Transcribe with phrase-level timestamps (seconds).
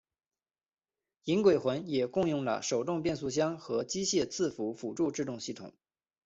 [1.25, 5.75] 银鬼魂也共用了手动变速箱和机械伺服辅助制动系统。